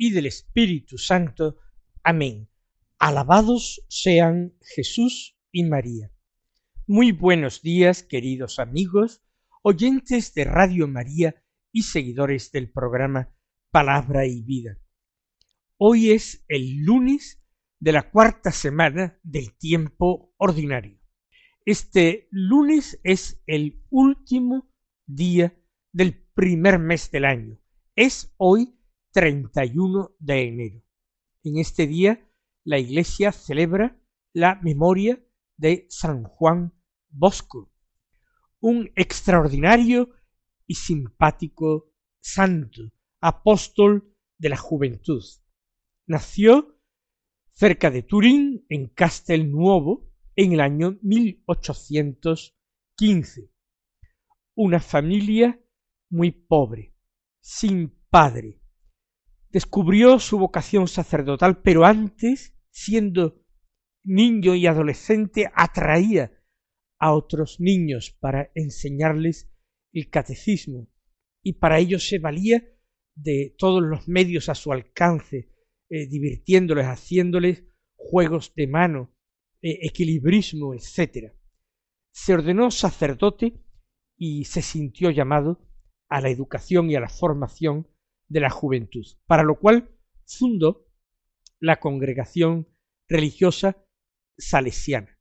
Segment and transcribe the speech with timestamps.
[0.00, 1.58] y del Espíritu Santo.
[2.02, 2.48] Amén.
[2.98, 6.10] Alabados sean Jesús y María.
[6.86, 9.20] Muy buenos días, queridos amigos,
[9.62, 13.28] oyentes de Radio María y seguidores del programa
[13.70, 14.78] Palabra y Vida.
[15.76, 17.44] Hoy es el lunes
[17.78, 20.98] de la cuarta semana del tiempo ordinario.
[21.66, 24.72] Este lunes es el último
[25.04, 25.54] día
[25.92, 27.60] del primer mes del año.
[27.94, 28.79] Es hoy
[29.12, 30.82] 31 de enero.
[31.42, 32.26] En este día
[32.64, 33.98] la Iglesia celebra
[34.32, 35.22] la memoria
[35.56, 36.74] de San Juan
[37.08, 37.72] Bosco,
[38.60, 40.10] un extraordinario
[40.66, 45.24] y simpático santo, apóstol de la juventud.
[46.06, 46.78] Nació
[47.52, 53.50] cerca de Turín, en Castelnuovo, en el año 1815.
[54.54, 55.60] Una familia
[56.08, 56.94] muy pobre,
[57.40, 58.59] sin padre,
[59.50, 63.44] descubrió su vocación sacerdotal, pero antes, siendo
[64.02, 66.32] niño y adolescente, atraía
[66.98, 69.50] a otros niños para enseñarles
[69.92, 70.88] el catecismo,
[71.42, 72.62] y para ello se valía
[73.14, 75.52] de todos los medios a su alcance,
[75.88, 77.64] eh, divirtiéndoles, haciéndoles
[77.96, 79.14] juegos de mano,
[79.62, 81.32] eh, equilibrismo, etc.
[82.12, 83.64] Se ordenó sacerdote
[84.16, 85.66] y se sintió llamado
[86.08, 87.88] a la educación y a la formación
[88.30, 89.90] de la juventud, para lo cual
[90.24, 90.86] fundó
[91.58, 92.68] la congregación
[93.08, 93.84] religiosa
[94.38, 95.18] salesiana.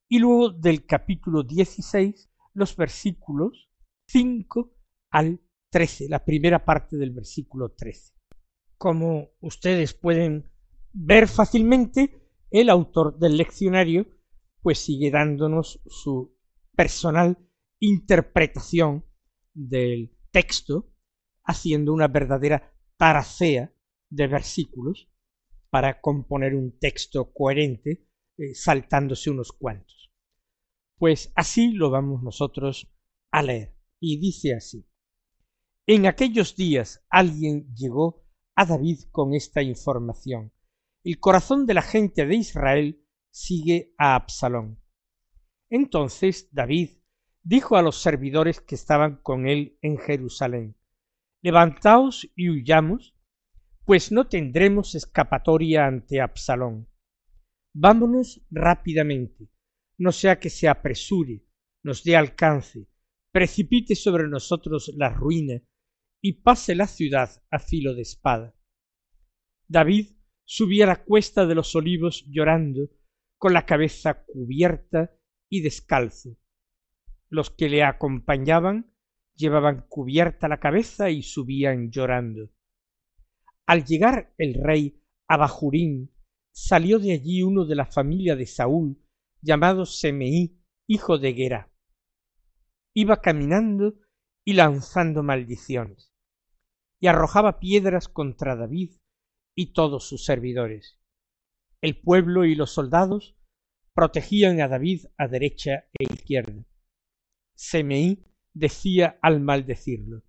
[0.09, 3.69] Y luego del capítulo dieciséis, los versículos
[4.07, 4.73] cinco
[5.11, 8.13] al trece, la primera parte del versículo trece.
[8.77, 10.49] Como ustedes pueden
[10.91, 14.07] ver fácilmente, el autor del leccionario
[14.61, 16.35] pues sigue dándonos su
[16.75, 17.37] personal
[17.79, 19.05] interpretación
[19.53, 20.93] del texto,
[21.43, 23.73] haciendo una verdadera taracea
[24.09, 25.09] de versículos
[25.69, 28.07] para componer un texto coherente,
[28.37, 30.11] eh, saltándose unos cuantos.
[30.97, 32.93] Pues así lo vamos nosotros
[33.31, 33.75] a leer.
[33.99, 34.85] Y dice así.
[35.87, 38.23] En aquellos días alguien llegó
[38.55, 40.53] a David con esta información.
[41.03, 44.79] El corazón de la gente de Israel sigue a Absalón.
[45.69, 46.89] Entonces David
[47.43, 50.75] dijo a los servidores que estaban con él en Jerusalén,
[51.43, 53.15] Levantaos y huyamos,
[53.83, 56.87] pues no tendremos escapatoria ante Absalón.
[57.73, 59.49] Vámonos rápidamente,
[59.97, 61.43] no sea que se apresure,
[61.81, 62.87] nos dé alcance,
[63.31, 65.63] precipite sobre nosotros la ruina
[66.21, 68.55] y pase la ciudad a filo de espada.
[69.67, 70.11] David
[70.43, 72.89] subía la cuesta de los olivos llorando,
[73.41, 75.15] con la cabeza cubierta
[75.49, 76.37] y descalzo.
[77.27, 78.93] Los que le acompañaban
[79.35, 82.51] llevaban cubierta la cabeza y subían llorando.
[83.65, 86.11] Al llegar el rey a Bajurín,
[86.51, 89.01] salió de allí uno de la familia de Saúl,
[89.41, 91.73] llamado Semeí, hijo de Gera.
[92.93, 93.95] Iba caminando
[94.45, 96.13] y lanzando maldiciones,
[96.99, 98.91] y arrojaba piedras contra David
[99.55, 101.00] y todos sus servidores.
[101.81, 103.35] El pueblo y los soldados
[103.93, 106.63] protegían a David a derecha e izquierda.
[107.55, 108.23] Semeí
[108.53, 110.23] decía al maldecirlo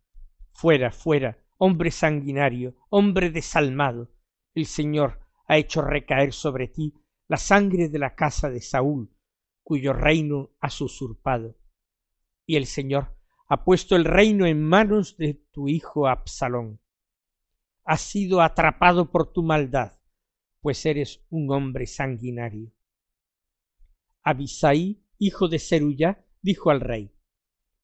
[0.54, 4.10] Fuera, fuera, hombre sanguinario, hombre desalmado,
[4.54, 6.94] el Señor ha hecho recaer sobre ti
[7.28, 9.14] la sangre de la casa de Saúl,
[9.62, 11.58] cuyo reino has usurpado.
[12.46, 13.16] Y el Señor
[13.48, 16.80] ha puesto el reino en manos de tu hijo Absalón.
[17.84, 19.98] Has sido atrapado por tu maldad,
[20.62, 22.72] pues eres un hombre sanguinario.
[24.22, 27.12] Abisai, hijo de Seruyá, dijo al rey,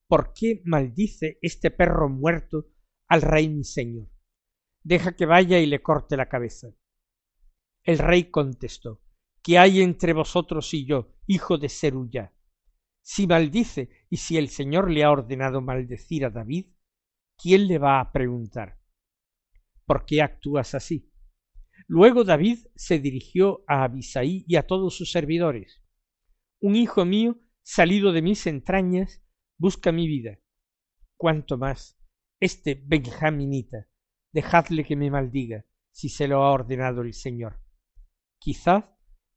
[0.06, 2.68] ¿Por qué maldice este perro muerto
[3.08, 4.08] al rey mi señor?
[4.82, 6.68] Deja que vaya y le corte la cabeza.
[7.82, 9.02] El rey contestó,
[9.42, 12.32] ¿Qué hay entre vosotros y yo, hijo de Seruyá?
[13.02, 16.66] Si maldice y si el Señor le ha ordenado maldecir a David,
[17.36, 18.78] ¿quién le va a preguntar?
[19.84, 21.10] ¿Por qué actúas así?
[21.86, 25.82] Luego David se dirigió a Abisaí y a todos sus servidores.
[26.60, 29.22] Un hijo mío, salido de mis entrañas,
[29.58, 30.40] busca mi vida.
[31.16, 31.98] Cuanto más,
[32.40, 33.88] este benjaminita,
[34.32, 37.60] dejadle que me maldiga, si se lo ha ordenado el Señor.
[38.38, 38.84] Quizás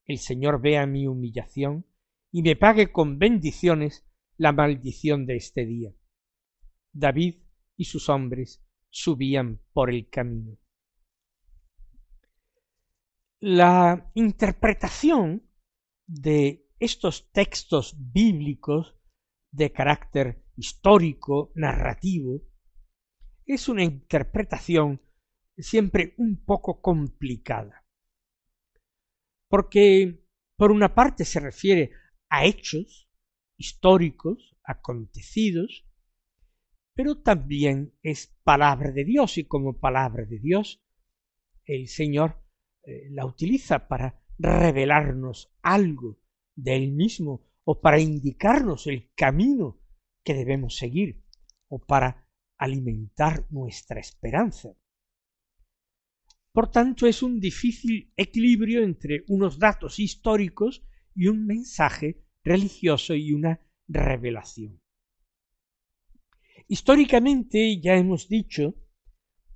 [0.06, 1.86] el Señor vea mi humillación
[2.32, 4.08] y me pague con bendiciones
[4.38, 5.94] la maldición de este día.
[6.94, 7.44] David
[7.78, 10.58] y sus hombres subían por el camino.
[13.44, 15.50] La interpretación
[16.06, 18.96] de estos textos bíblicos
[19.52, 22.44] de carácter histórico, narrativo,
[23.48, 25.02] es una interpretación
[25.58, 27.84] siempre un poco complicada.
[29.50, 30.24] Porque,
[30.56, 31.94] por una parte, se refiere
[32.30, 33.10] a hechos
[33.58, 35.90] históricos, acontecidos,
[36.94, 40.86] pero también es palabra de Dios y como palabra de Dios
[41.66, 42.42] el Señor
[42.84, 46.20] eh, la utiliza para revelarnos algo
[46.56, 49.80] de Él mismo o para indicarnos el camino
[50.24, 51.24] que debemos seguir
[51.68, 54.76] o para alimentar nuestra esperanza.
[56.52, 60.84] Por tanto, es un difícil equilibrio entre unos datos históricos
[61.16, 64.82] y un mensaje religioso y una revelación.
[66.68, 68.76] Históricamente ya hemos dicho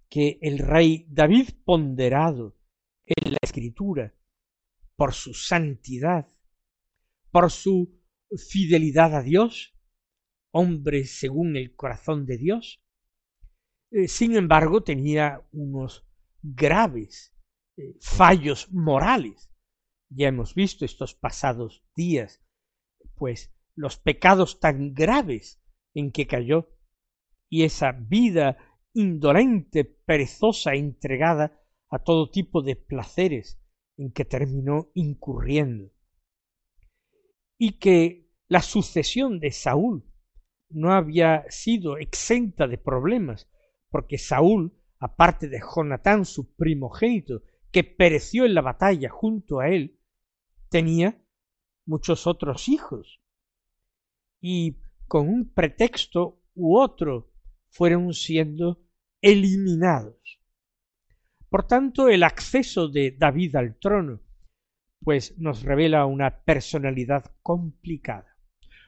[0.10, 2.58] que el rey David ponderado
[3.06, 4.14] en la escritura
[4.96, 6.28] por su santidad,
[7.32, 8.02] por su
[8.38, 9.76] fidelidad a Dios,
[10.52, 12.82] hombre según el corazón de Dios,
[13.92, 16.08] eh, sin embargo tenía unos
[16.42, 17.36] graves
[17.78, 19.52] eh, fallos morales.
[20.10, 22.44] Ya hemos visto estos pasados días,
[23.16, 25.62] pues los pecados tan graves
[25.94, 26.70] en que cayó
[27.50, 28.58] y esa vida
[28.94, 33.60] indolente, perezosa, entregada a todo tipo de placeres
[33.98, 35.92] en que terminó incurriendo.
[37.58, 40.04] Y que la sucesión de Saúl
[40.70, 43.50] no había sido exenta de problemas,
[43.90, 50.00] porque Saúl, aparte de Jonatán, su primogénito, que pereció en la batalla junto a él,
[50.70, 51.22] tenía
[51.86, 53.22] muchos otros hijos.
[54.42, 54.78] Y
[55.08, 57.32] con un pretexto u otro
[57.70, 58.82] fueron siendo
[59.22, 60.35] eliminados.
[61.50, 64.22] Por tanto, el acceso de David al trono,
[65.02, 68.38] pues nos revela una personalidad complicada.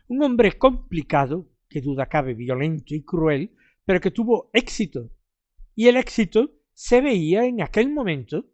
[0.07, 5.11] Un hombre complicado, que duda cabe violento y cruel, pero que tuvo éxito.
[5.75, 8.45] Y el éxito se veía en aquel momento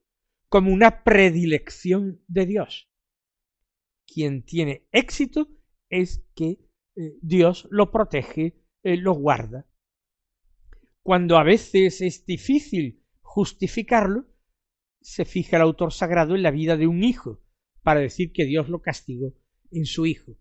[0.49, 2.89] como una predilección de Dios.
[4.05, 5.47] Quien tiene éxito
[5.89, 6.59] es que
[6.95, 9.67] eh, Dios lo protege, eh, lo guarda.
[11.01, 13.02] Cuando a veces es difícil
[13.33, 14.27] justificarlo,
[15.01, 17.41] se fija el autor sagrado en la vida de un hijo,
[17.81, 19.33] para decir que Dios lo castigó
[19.71, 20.37] en su hijo,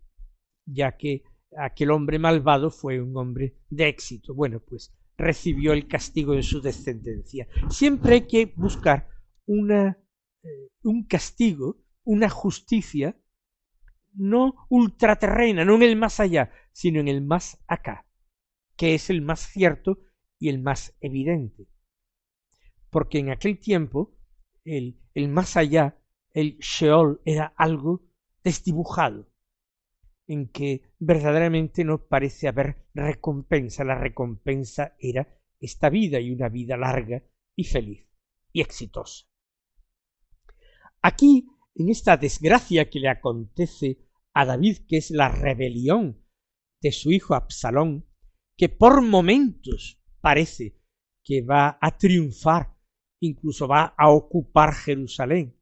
[0.67, 1.23] ya que
[1.57, 4.35] aquel hombre malvado fue un hombre de éxito.
[4.35, 7.47] Bueno, pues recibió el castigo en su descendencia.
[7.71, 9.09] Siempre hay que buscar
[9.47, 9.97] una
[10.43, 13.17] eh, un castigo, una justicia,
[14.13, 18.05] no ultraterrena, no en el más allá, sino en el más acá,
[18.77, 19.97] que es el más cierto
[20.37, 21.72] y el más evidente.
[22.93, 24.15] Porque en aquel tiempo
[24.63, 25.99] el, el más allá,
[26.31, 28.03] el Sheol, era algo
[28.43, 29.27] desdibujado,
[30.27, 33.83] en que verdaderamente no parece haber recompensa.
[33.83, 35.27] La recompensa era
[35.59, 37.23] esta vida y una vida larga
[37.55, 38.07] y feliz
[38.51, 39.25] y exitosa.
[41.01, 46.23] Aquí, en esta desgracia que le acontece a David, que es la rebelión
[46.79, 48.05] de su hijo Absalón,
[48.55, 50.77] que por momentos parece
[51.23, 52.72] que va a triunfar,
[53.25, 55.57] incluso va a ocupar Jerusalén.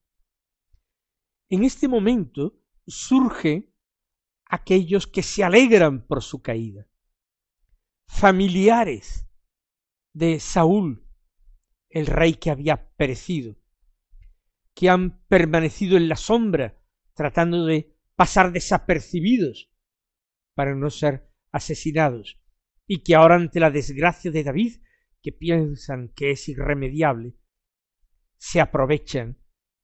[1.50, 3.74] En este momento surgen
[4.46, 6.88] aquellos que se alegran por su caída.
[8.08, 9.26] familiares
[10.14, 11.08] de Saúl,
[11.90, 13.56] el rey que había perecido,
[14.74, 16.78] que han permanecido en la sombra
[17.14, 19.72] tratando de pasar desapercibidos
[20.56, 22.42] para no ser asesinados,
[22.86, 24.82] y que ahora ante la desgracia de David,
[25.22, 27.38] que piensan que es irremediable,
[28.42, 29.38] se aprovechan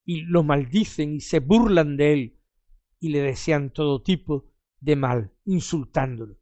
[0.04, 2.42] y lo maldicen y se burlan de él
[3.00, 6.40] y le desean todo tipo de mal, insultándolo.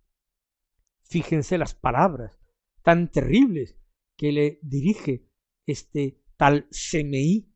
[1.03, 2.39] Fíjense las palabras
[2.83, 3.77] tan terribles
[4.15, 5.27] que le dirige
[5.65, 7.53] este tal Semeí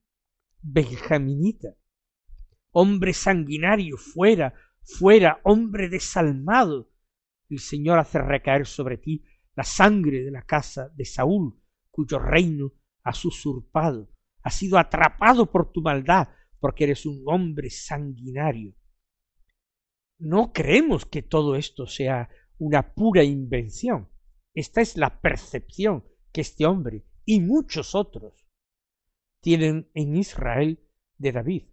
[0.62, 1.78] benjaminita.
[2.72, 6.92] Hombre sanguinario, fuera, fuera, hombre desalmado.
[7.50, 9.24] El Señor hace recaer sobre ti
[9.56, 11.58] la sangre de la casa de Saúl,
[11.90, 12.74] cuyo reino
[13.04, 14.12] has usurpado,
[14.50, 16.30] ha sido atrapado por tu maldad,
[16.60, 18.74] porque eres un hombre sanguinario.
[20.18, 24.10] No creemos que todo esto sea una pura invención.
[24.56, 26.04] Esta es la percepción
[26.34, 28.50] que este hombre y muchos otros
[29.40, 30.80] tienen en Israel
[31.20, 31.68] de David.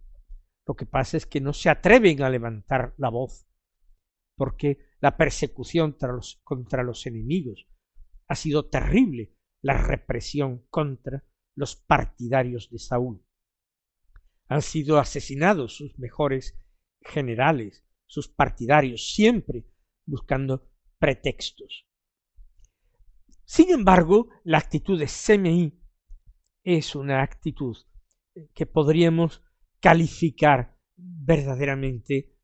[0.67, 3.47] Lo que pasa es que no se atreven a levantar la voz,
[4.35, 5.97] porque la persecución
[6.43, 7.67] contra los enemigos
[8.27, 11.23] ha sido terrible, la represión contra
[11.57, 13.25] los partidarios de Saúl.
[14.47, 16.55] Han sido asesinados sus mejores
[17.01, 19.65] generales, sus partidarios, siempre
[20.05, 21.87] buscando pretextos.
[23.43, 25.81] Sin embargo, la actitud de Semeí
[26.63, 27.75] es una actitud
[28.53, 29.41] que podríamos
[29.79, 32.37] calificar verdaderamente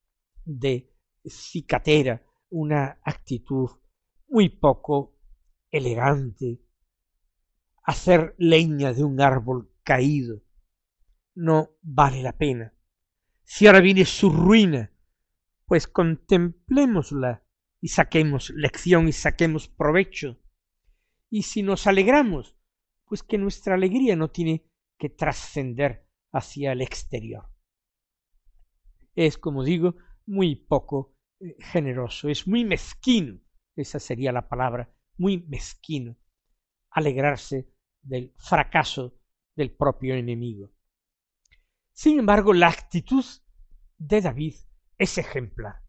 [0.43, 0.91] de
[1.23, 3.69] cicatera, una actitud
[4.27, 5.19] muy poco
[5.69, 6.62] elegante.
[7.83, 10.41] Hacer leña de un árbol caído
[11.35, 12.73] no vale la pena.
[13.43, 14.91] Si ahora viene su ruina,
[15.65, 17.43] pues contemplémosla
[17.81, 20.39] y saquemos lección y saquemos provecho.
[21.29, 22.55] Y si nos alegramos,
[23.05, 24.65] pues que nuestra alegría no tiene
[24.97, 27.49] que trascender hacia el exterior.
[29.15, 33.39] Es, como digo, muy poco eh, generoso, es muy mezquino,
[33.75, 36.17] esa sería la palabra, muy mezquino,
[36.89, 37.72] alegrarse
[38.03, 39.19] del fracaso
[39.55, 40.71] del propio enemigo.
[41.93, 43.25] Sin embargo, la actitud
[43.97, 44.55] de David
[44.97, 45.81] es ejemplar,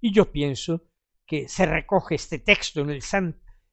[0.00, 0.90] y yo pienso
[1.26, 3.02] que se recoge este texto en el,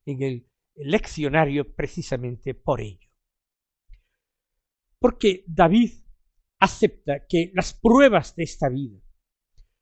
[0.05, 3.09] en el leccionario precisamente por ello.
[4.99, 5.91] Porque David
[6.59, 8.99] acepta que las pruebas de esta vida,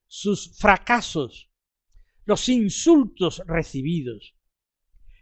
[0.08, 1.52] sus fracasos,
[2.26, 4.35] los insultos recibidos,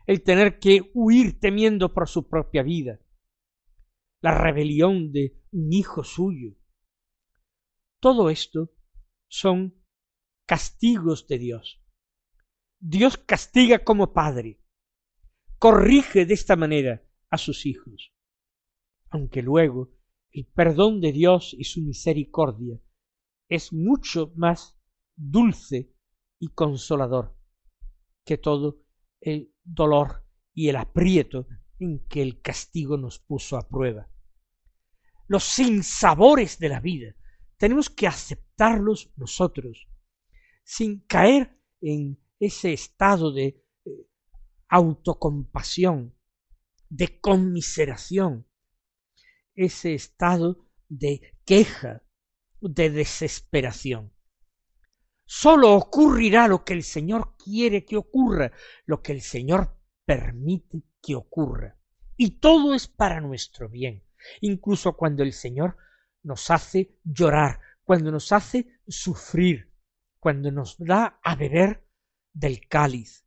[0.06, 3.00] el tener que huir temiendo por su propia vida,
[4.22, 6.56] la rebelión de un hijo suyo,
[8.00, 8.72] todo esto
[9.28, 9.82] son
[10.46, 11.82] castigos de Dios.
[12.80, 14.60] Dios castiga como padre,
[15.58, 18.14] corrige de esta manera a sus hijos,
[19.10, 19.92] aunque luego
[20.32, 22.78] el perdón de Dios y su misericordia
[23.48, 24.78] es mucho más
[25.16, 25.94] dulce
[26.40, 27.38] y consolador
[28.26, 28.84] que todo
[29.22, 31.48] el dolor y el aprieto
[31.80, 34.10] en que el castigo nos puso a prueba.
[35.28, 37.16] Los sinsabores de la vida
[37.58, 39.88] tenemos que aceptarlos nosotros,
[40.64, 43.64] sin caer en ese estado de
[44.68, 46.16] autocompasión,
[46.90, 48.48] de conmiseración,
[49.56, 52.04] ese estado de queja,
[52.62, 54.13] de desesperación.
[55.26, 58.52] Sólo ocurrirá lo que el Señor quiere que ocurra,
[58.86, 61.78] lo que el Señor permite que ocurra.
[62.18, 64.04] Y todo es para nuestro bien,
[64.42, 65.78] incluso cuando el Señor
[66.22, 69.72] nos hace llorar, cuando nos hace sufrir,
[70.20, 71.86] cuando nos da a beber
[72.34, 73.24] del cáliz,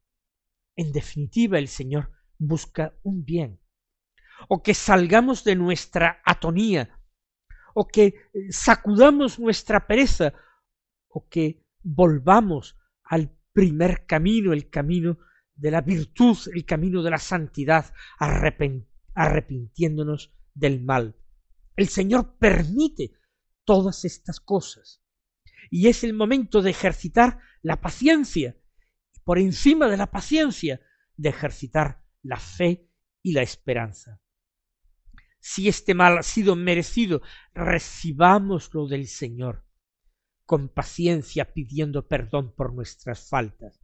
[0.76, 3.58] en definitiva, el Señor busca un bien.
[4.48, 7.00] O que salgamos de nuestra atonía,
[7.74, 10.34] o que eh, sacudamos nuestra pereza,
[11.08, 15.18] o que volvamos al primer camino, el camino
[15.54, 21.14] de la virtud, el camino de la santidad, arrepintiéndonos del mal.
[21.76, 23.12] El Señor permite
[23.64, 25.04] todas estas cosas.
[25.70, 28.56] Y es el momento de ejercitar la paciencia,
[29.24, 30.80] por encima de la paciencia,
[31.16, 32.90] de ejercitar la fe
[33.22, 34.20] y la esperanza.
[35.38, 37.22] Si este mal ha sido merecido,
[37.54, 39.65] recibámoslo del Señor,
[40.46, 43.80] con paciencia pidiendo perdón por nuestras faltas.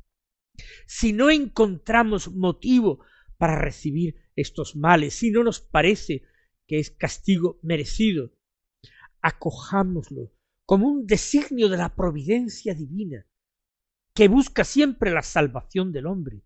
[0.87, 3.05] Si no encontramos motivo
[3.37, 6.23] para recibir estos males, si no nos parece
[6.67, 8.33] que es castigo merecido,
[9.21, 10.33] acojámoslo
[10.65, 13.27] como un designio de la providencia divina,
[14.15, 16.45] que busca siempre la salvación del hombre,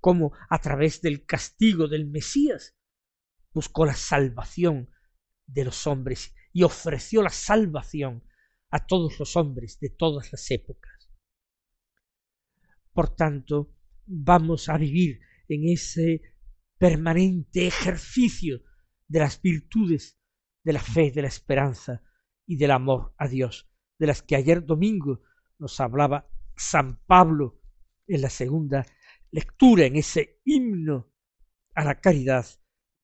[0.00, 2.76] cómo a través del castigo del Mesías
[3.52, 4.90] buscó la salvación
[5.46, 8.24] de los hombres y ofreció la salvación
[8.70, 11.10] a todos los hombres de todas las épocas.
[12.92, 13.74] Por tanto,
[14.06, 16.22] vamos a vivir en ese
[16.78, 18.62] permanente ejercicio
[19.06, 20.18] de las virtudes
[20.64, 22.02] de la fe, de la esperanza
[22.46, 25.22] y del amor a Dios, de las que ayer domingo
[25.58, 27.60] nos hablaba San Pablo
[28.06, 28.84] en la segunda
[29.30, 31.12] lectura, en ese himno
[31.74, 32.46] a la caridad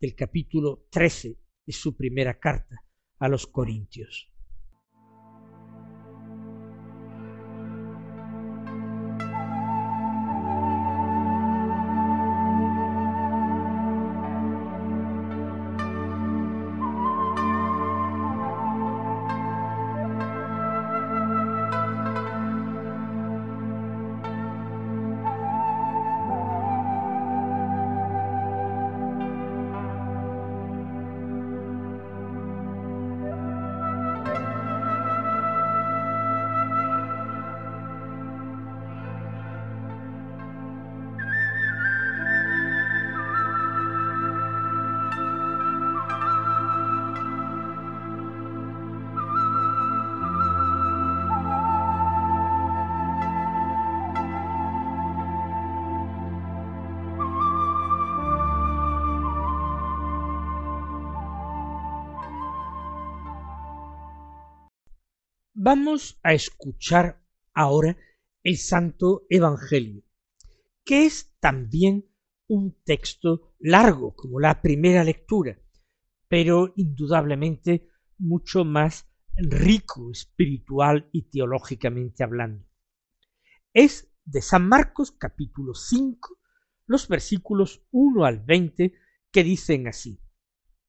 [0.00, 2.84] del capítulo trece de su primera carta
[3.18, 4.33] a los Corintios.
[65.66, 67.96] Vamos a escuchar ahora
[68.42, 70.02] el Santo Evangelio,
[70.84, 72.04] que es también
[72.46, 75.58] un texto largo como la primera lectura,
[76.28, 82.66] pero indudablemente mucho más rico espiritual y teológicamente hablando.
[83.72, 86.40] Es de San Marcos capítulo 5,
[86.88, 88.92] los versículos 1 al 20,
[89.32, 90.20] que dicen así.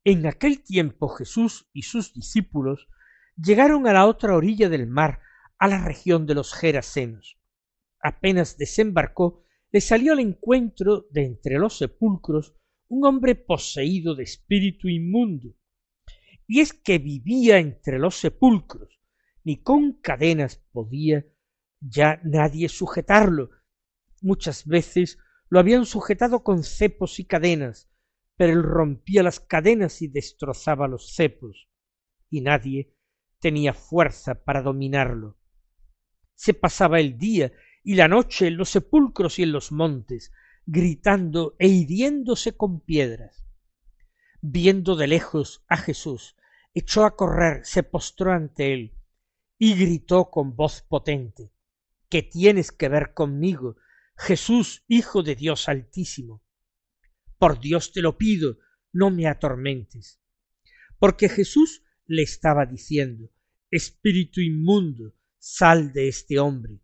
[0.04, 2.90] En aquel tiempo Jesús y sus discípulos
[3.36, 5.19] llegaron a la otra orilla del mar,
[5.58, 7.38] a la región de los Gerasenos.
[8.00, 12.56] Apenas desembarcó, le salió al encuentro de entre los sepulcros
[12.88, 15.56] un hombre poseído de espíritu inmundo.
[16.48, 19.00] Y es que vivía entre los sepulcros,
[19.43, 21.26] ni con cadenas podía
[21.80, 23.50] ya nadie sujetarlo.
[24.21, 25.17] Muchas veces
[25.50, 27.89] lo habían sujetado con cepos y cadenas,
[28.38, 31.69] pero él rompía las cadenas y destrozaba los cepos,
[32.30, 32.95] y nadie
[33.39, 35.38] tenía fuerza para dominarlo.
[36.34, 37.52] Se pasaba el día
[37.84, 40.32] y la noche en los sepulcros y en los montes,
[40.65, 43.45] gritando e hiriéndose con piedras.
[44.41, 46.36] Viendo de lejos a Jesús,
[46.74, 48.98] echó a correr, se postró ante él
[49.58, 51.52] y gritó con voz potente
[52.10, 53.78] ¿Qué tienes que ver conmigo,
[54.15, 56.43] Jesús, Hijo de Dios Altísimo?
[57.38, 58.58] Por Dios te lo pido,
[58.93, 60.21] no me atormentes.
[61.00, 63.32] Porque Jesús le estaba diciendo
[63.72, 66.80] Espíritu inmundo, sal de este hombre.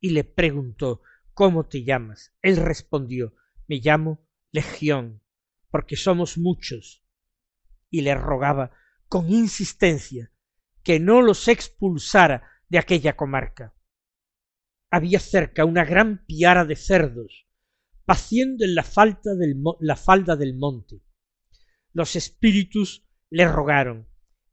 [0.00, 1.02] Y le preguntó
[1.34, 2.32] ¿Cómo te llamas?
[2.40, 3.34] Él respondió
[3.68, 5.20] Me llamo Legión,
[5.70, 7.04] porque somos muchos.
[7.90, 8.70] Y le rogaba
[9.08, 10.32] con insistencia
[10.82, 13.74] que no los expulsara de aquella comarca.
[14.90, 17.46] Había cerca una gran piara de cerdos,
[18.04, 21.02] paciendo en la, falta del la falda del monte.
[21.92, 24.06] Los espíritus le rogaron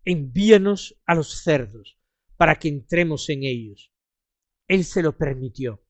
[0.06, 1.98] envíanos a los cerdos,
[2.38, 3.92] para que entremos en ellos.
[4.68, 5.84] Él se lo permitió.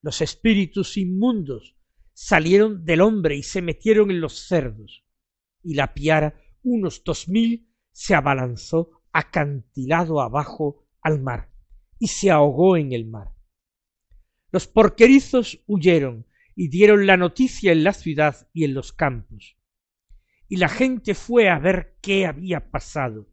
[0.00, 1.76] Los espíritus inmundos
[2.12, 5.04] salieron del hombre y se metieron en los cerdos,
[5.62, 11.50] y la piara, unos dos mil, se abalanzó acantilado abajo al mar,
[11.98, 13.32] y se ahogó en el mar.
[14.50, 19.56] Los porquerizos huyeron y dieron la noticia en la ciudad y en los campos.
[20.48, 23.32] Y la gente fue a ver qué había pasado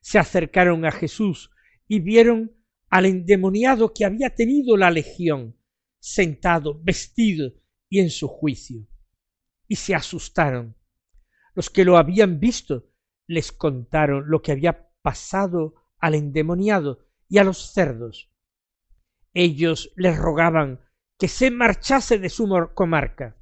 [0.00, 1.50] se acercaron a Jesús
[1.86, 2.56] y vieron
[2.88, 5.56] al endemoniado que había tenido la legión,
[5.98, 7.52] sentado, vestido
[7.88, 8.86] y en su juicio,
[9.68, 10.76] y se asustaron.
[11.54, 12.90] Los que lo habían visto
[13.26, 18.32] les contaron lo que había pasado al endemoniado y a los cerdos.
[19.34, 20.80] Ellos les rogaban
[21.18, 23.36] que se marchase de su comarca.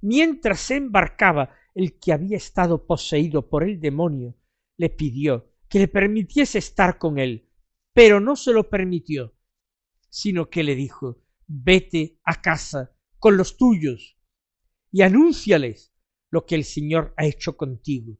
[0.00, 4.34] Mientras se embarcaba el que había estado poseído por el demonio,
[4.76, 7.48] le pidió que le permitiese estar con él,
[7.94, 9.34] pero no se lo permitió,
[10.10, 14.18] sino que le dijo vete a casa con los tuyos
[14.90, 15.94] y anúnciales
[16.28, 18.18] lo que el Señor ha hecho contigo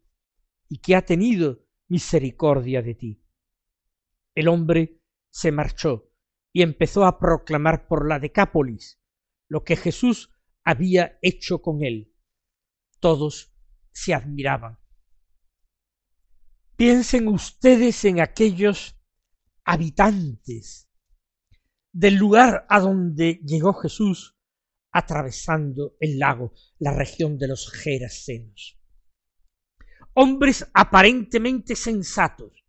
[0.67, 3.23] y que ha tenido misericordia de ti.
[4.35, 6.11] El hombre se marchó
[6.55, 8.99] y empezó a proclamar por la Decápolis
[9.49, 10.31] lo que Jesús
[10.65, 12.15] había hecho con él.
[12.99, 13.55] Todos
[13.93, 14.82] se admiraban.
[16.83, 19.01] Piensen ustedes en aquellos
[19.65, 20.91] habitantes
[21.93, 24.37] del lugar a donde llegó Jesús
[24.91, 28.81] atravesando el lago, la región de los Gerasenos.
[30.15, 32.67] Hombres aparentemente sensatos,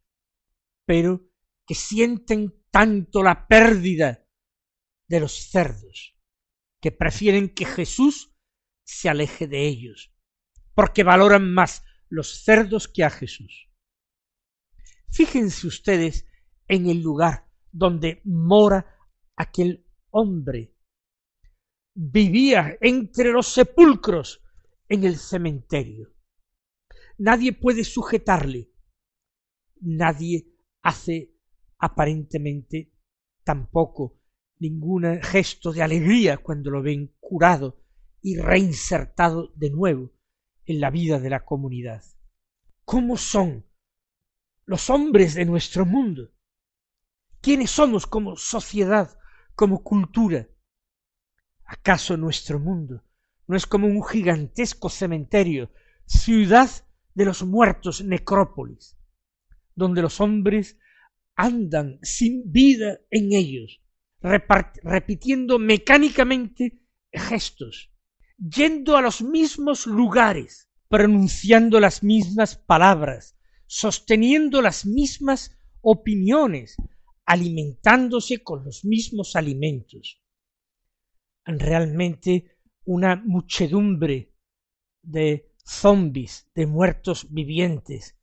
[0.85, 1.27] pero
[1.65, 4.27] que sienten tanto la pérdida
[5.07, 6.15] de los cerdos,
[6.79, 8.31] que prefieren que Jesús
[8.83, 10.13] se aleje de ellos,
[10.75, 13.72] porque valoran más los cerdos que a Jesús.
[15.13, 16.25] Fíjense ustedes
[16.67, 18.97] en el lugar donde mora
[19.35, 20.75] aquel hombre.
[21.93, 24.41] Vivía entre los sepulcros
[24.89, 26.15] en el cementerio.
[27.19, 28.71] Nadie puede sujetarle.
[29.81, 30.47] Nadie
[30.81, 31.35] hace
[31.77, 32.91] aparentemente
[33.43, 34.19] tampoco
[34.57, 37.83] ningún gesto de alegría cuando lo ven curado
[38.19, 40.11] y reinsertado de nuevo
[40.65, 42.01] en la vida de la comunidad.
[42.83, 43.63] ¿Cómo son
[44.65, 46.31] los hombres de nuestro mundo?
[47.41, 49.17] ¿Quiénes somos como sociedad,
[49.55, 50.47] como cultura?
[51.65, 53.03] ¿Acaso nuestro mundo
[53.47, 55.71] no es como un gigantesco cementerio,
[56.05, 56.69] ciudad
[57.13, 58.97] de los muertos, necrópolis,
[59.75, 60.77] donde los hombres
[61.35, 63.81] andan sin vida en ellos,
[64.21, 67.91] repitiendo mecánicamente gestos,
[68.37, 73.35] yendo a los mismos lugares, pronunciando las mismas palabras,
[73.75, 76.75] sosteniendo las mismas opiniones,
[77.25, 80.21] alimentándose con los mismos alimentos.
[81.43, 84.31] Realmente una muchedumbre
[85.01, 88.15] de zombis, de muertos vivientes.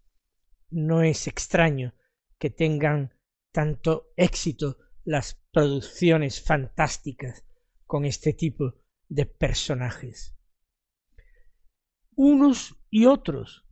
[0.70, 1.94] No es extraño
[2.38, 3.12] que tengan
[3.50, 7.44] tanto éxito las producciones fantásticas
[7.86, 8.76] con este tipo
[9.08, 10.32] de personajes.
[12.14, 13.66] Unos y otros.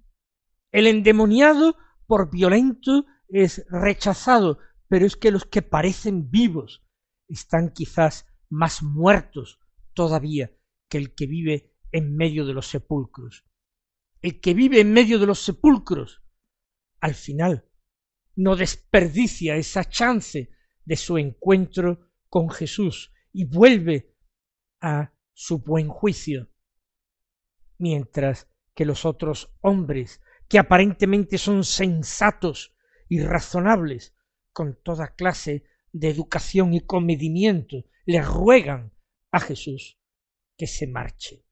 [0.73, 1.77] El endemoniado
[2.07, 6.85] por violento es rechazado, pero es que los que parecen vivos
[7.29, 9.61] están quizás más muertos
[9.95, 10.51] todavía
[10.89, 13.45] que el que vive en medio de los sepulcros.
[14.23, 16.23] El que vive en medio de los sepulcros,
[17.01, 17.69] al final,
[18.35, 20.51] no desperdicia esa chance
[20.85, 24.17] de su encuentro con Jesús y vuelve
[24.81, 26.49] a su buen juicio,
[27.79, 32.75] mientras que los otros hombres, que aparentemente son sensatos
[33.09, 34.15] y razonables,
[34.53, 38.93] con toda clase de educación y comedimiento, le ruegan
[39.31, 39.99] a Jesús
[40.57, 41.45] que se marche.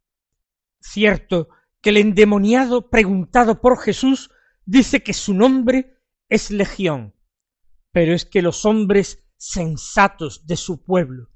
[0.80, 1.48] Cierto
[1.80, 4.30] que el endemoniado, preguntado por Jesús,
[4.64, 7.14] dice que su nombre es Legión,
[7.92, 11.30] pero es que los hombres sensatos de su pueblo,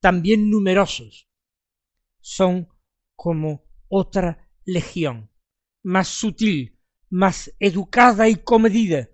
[0.00, 1.28] también numerosos,
[2.20, 2.68] son
[3.16, 5.30] como otra legión,
[5.82, 6.73] más sutil,
[7.14, 9.08] más educada y comedida,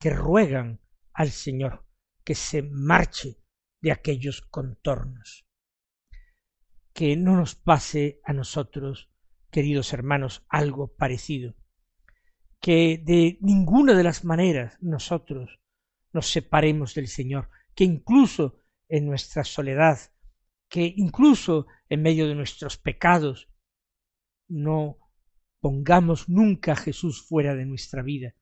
[0.00, 0.80] que ruegan
[1.12, 1.86] al Señor
[2.24, 3.38] que se marche
[3.80, 5.46] de aquellos contornos.
[6.92, 9.12] Que no nos pase a nosotros,
[9.52, 11.54] queridos hermanos, algo parecido,
[12.60, 15.60] que de ninguna de las maneras nosotros
[16.12, 20.00] nos separemos del Señor, que incluso en nuestra soledad,
[20.68, 23.48] que incluso en medio de nuestros pecados,
[24.48, 24.98] no
[25.62, 28.34] pongamos nunca a Jesús fuera de nuestra vida,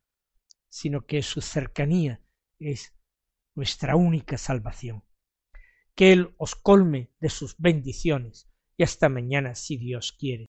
[0.70, 2.22] sino que su cercanía
[2.58, 2.94] es
[3.54, 5.04] nuestra única salvación.
[5.94, 10.48] Que Él os colme de sus bendiciones y hasta mañana si Dios quiere.